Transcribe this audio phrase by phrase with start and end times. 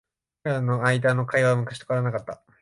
[0.43, 2.41] 僕らの間の会話は昔と変わらなかった。